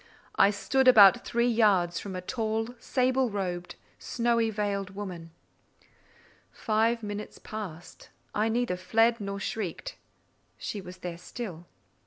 [0.35, 5.29] I stood about three yards from a tall, sable robed, snowy veiled woman.
[6.51, 8.09] Five minutes passed.
[8.33, 9.97] I neither fled nor shrieked.
[10.57, 11.67] She was there still.